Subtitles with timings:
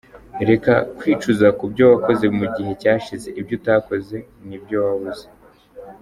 [0.49, 5.27] Reka kwicuza ku byo wakoze mu gihe cyashize, ibyo utakoze n’ibyo wabuze.